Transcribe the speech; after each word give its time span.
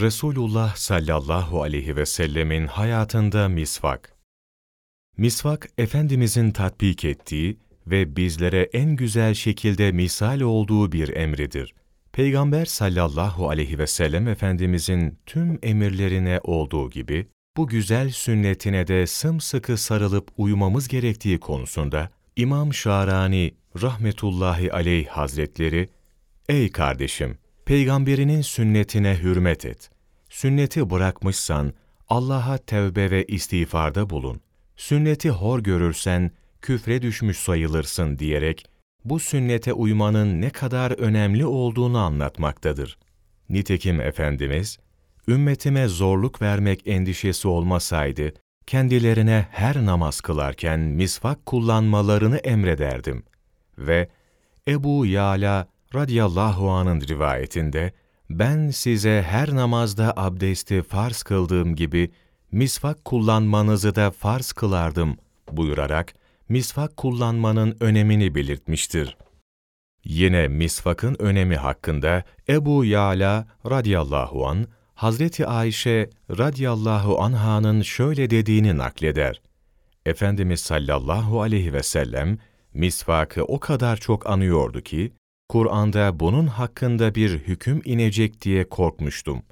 Resulullah 0.00 0.76
sallallahu 0.76 1.62
aleyhi 1.62 1.96
ve 1.96 2.06
sellemin 2.06 2.66
hayatında 2.66 3.48
misvak. 3.48 4.16
Misvak, 5.16 5.70
Efendimizin 5.78 6.50
tatbik 6.50 7.04
ettiği 7.04 7.58
ve 7.86 8.16
bizlere 8.16 8.68
en 8.72 8.96
güzel 8.96 9.34
şekilde 9.34 9.92
misal 9.92 10.40
olduğu 10.40 10.92
bir 10.92 11.16
emridir. 11.16 11.74
Peygamber 12.12 12.64
sallallahu 12.64 13.48
aleyhi 13.48 13.78
ve 13.78 13.86
sellem 13.86 14.28
Efendimizin 14.28 15.18
tüm 15.26 15.58
emirlerine 15.62 16.40
olduğu 16.44 16.90
gibi, 16.90 17.26
bu 17.56 17.66
güzel 17.66 18.10
sünnetine 18.10 18.86
de 18.86 19.06
sımsıkı 19.06 19.76
sarılıp 19.76 20.28
uyumamız 20.36 20.88
gerektiği 20.88 21.40
konusunda 21.40 22.10
İmam 22.36 22.74
Şarani 22.74 23.54
rahmetullahi 23.82 24.72
aleyh 24.72 25.06
hazretleri, 25.06 25.88
Ey 26.48 26.72
kardeşim! 26.72 27.39
Peygamberinin 27.70 28.40
sünnetine 28.40 29.18
hürmet 29.22 29.64
et. 29.64 29.90
Sünneti 30.28 30.90
bırakmışsan 30.90 31.72
Allah'a 32.08 32.58
tevbe 32.58 33.10
ve 33.10 33.24
istiğfarda 33.24 34.10
bulun. 34.10 34.40
Sünneti 34.76 35.30
hor 35.30 35.60
görürsen 35.60 36.30
küfre 36.62 37.02
düşmüş 37.02 37.38
sayılırsın 37.38 38.18
diyerek 38.18 38.66
bu 39.04 39.20
sünnete 39.20 39.72
uymanın 39.72 40.40
ne 40.40 40.50
kadar 40.50 40.90
önemli 40.90 41.46
olduğunu 41.46 41.98
anlatmaktadır. 41.98 42.98
Nitekim 43.48 44.00
Efendimiz, 44.00 44.78
ümmetime 45.28 45.88
zorluk 45.88 46.42
vermek 46.42 46.86
endişesi 46.86 47.48
olmasaydı, 47.48 48.32
kendilerine 48.66 49.46
her 49.50 49.86
namaz 49.86 50.20
kılarken 50.20 50.80
misvak 50.80 51.46
kullanmalarını 51.46 52.36
emrederdim. 52.36 53.24
Ve 53.78 54.08
Ebu 54.68 55.06
Yala 55.06 55.68
radıyallahu 55.94 56.70
anın 56.70 57.00
rivayetinde, 57.00 57.92
ben 58.30 58.70
size 58.70 59.22
her 59.22 59.54
namazda 59.54 60.12
abdesti 60.16 60.82
farz 60.82 61.22
kıldığım 61.22 61.76
gibi 61.76 62.10
misvak 62.52 63.04
kullanmanızı 63.04 63.94
da 63.94 64.10
farz 64.10 64.52
kılardım 64.52 65.16
buyurarak 65.52 66.14
misvak 66.48 66.96
kullanmanın 66.96 67.76
önemini 67.80 68.34
belirtmiştir. 68.34 69.16
Yine 70.04 70.48
misvakın 70.48 71.16
önemi 71.18 71.56
hakkında 71.56 72.24
Ebu 72.48 72.84
Yala 72.84 73.48
radıyallahu 73.70 74.46
an 74.46 74.66
Hazreti 74.94 75.46
Ayşe 75.46 76.10
radıyallahu 76.38 77.22
anha'nın 77.22 77.82
şöyle 77.82 78.30
dediğini 78.30 78.78
nakleder. 78.78 79.40
Efendimiz 80.06 80.60
sallallahu 80.60 81.42
aleyhi 81.42 81.72
ve 81.72 81.82
sellem 81.82 82.38
misvakı 82.74 83.44
o 83.44 83.60
kadar 83.60 83.96
çok 83.96 84.30
anıyordu 84.30 84.80
ki 84.80 85.12
Kur'an'da 85.50 86.20
bunun 86.20 86.46
hakkında 86.46 87.14
bir 87.14 87.30
hüküm 87.30 87.82
inecek 87.84 88.42
diye 88.42 88.68
korkmuştum. 88.68 89.42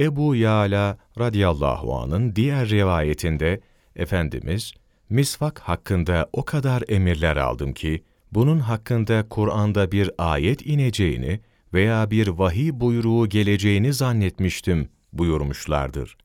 Ebu 0.00 0.36
Yala 0.36 0.98
radıyallahu 1.18 1.96
anın 1.96 2.36
diğer 2.36 2.68
rivayetinde 2.68 3.60
Efendimiz 3.96 4.72
misvak 5.10 5.58
hakkında 5.58 6.30
o 6.32 6.44
kadar 6.44 6.82
emirler 6.88 7.36
aldım 7.36 7.72
ki 7.72 8.04
bunun 8.32 8.58
hakkında 8.58 9.28
Kur'an'da 9.28 9.92
bir 9.92 10.10
ayet 10.18 10.66
ineceğini 10.66 11.40
veya 11.74 12.10
bir 12.10 12.28
vahiy 12.28 12.70
buyruğu 12.72 13.28
geleceğini 13.28 13.92
zannetmiştim 13.92 14.88
buyurmuşlardır. 15.12 16.16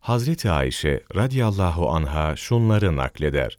Hazreti 0.00 0.50
Ayşe 0.50 1.02
radıyallahu 1.16 1.90
anha 1.90 2.36
şunları 2.36 2.96
nakleder. 2.96 3.58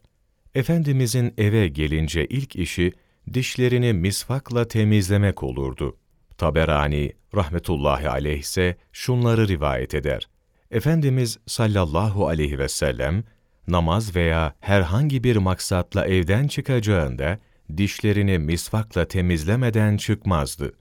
Efendimizin 0.54 1.34
eve 1.38 1.68
gelince 1.68 2.26
ilk 2.26 2.56
işi 2.56 2.92
dişlerini 3.32 3.92
misvakla 3.92 4.68
temizlemek 4.68 5.42
olurdu. 5.42 5.96
Taberani 6.38 7.12
rahmetullahi 7.34 8.08
aleyh 8.08 8.38
ise 8.38 8.76
şunları 8.92 9.48
rivayet 9.48 9.94
eder. 9.94 10.28
Efendimiz 10.70 11.38
sallallahu 11.46 12.28
aleyhi 12.28 12.58
ve 12.58 12.68
sellem 12.68 13.24
namaz 13.68 14.16
veya 14.16 14.54
herhangi 14.60 15.24
bir 15.24 15.36
maksatla 15.36 16.06
evden 16.06 16.48
çıkacağında 16.48 17.38
dişlerini 17.76 18.38
misvakla 18.38 19.04
temizlemeden 19.04 19.96
çıkmazdı. 19.96 20.72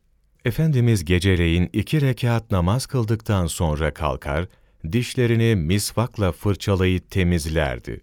Efendimiz 0.46 1.06
geceleyin 1.06 1.70
iki 1.74 2.02
rekat 2.02 2.52
namaz 2.52 2.86
kıldıktan 2.86 3.48
sonra 3.48 3.94
kalkar, 3.94 4.48
dişlerini 4.92 5.56
misvakla 5.56 6.32
fırçalayıp 6.32 7.12
temizlerdi. 7.12 8.02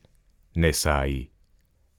Nesai 0.56 1.30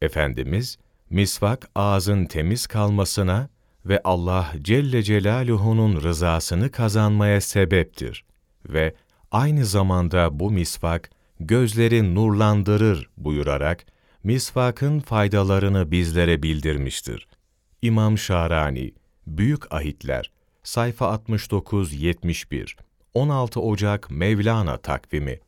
Efendimiz, 0.01 0.77
misvak 1.11 1.69
ağzın 1.75 2.25
temiz 2.25 2.67
kalmasına 2.67 3.49
ve 3.85 4.01
Allah 4.03 4.53
Celle 4.61 5.03
Celaluhu'nun 5.03 6.01
rızasını 6.01 6.71
kazanmaya 6.71 7.41
sebeptir 7.41 8.25
ve 8.65 8.95
aynı 9.31 9.65
zamanda 9.65 10.39
bu 10.39 10.51
misvak 10.51 11.09
gözleri 11.39 12.15
nurlandırır 12.15 13.09
buyurarak 13.17 13.85
misvakın 14.23 14.99
faydalarını 14.99 15.91
bizlere 15.91 16.43
bildirmiştir. 16.43 17.27
İmam 17.81 18.17
Şarani, 18.17 18.93
Büyük 19.27 19.73
Ahitler, 19.73 20.31
sayfa 20.63 21.05
69-71, 21.05 22.75
16 23.13 23.61
Ocak 23.61 24.11
Mevlana 24.11 24.77
takvimi 24.77 25.39